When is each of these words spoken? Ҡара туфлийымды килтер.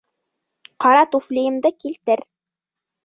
Ҡара 0.85 1.03
туфлийымды 1.11 1.73
килтер. 1.85 2.29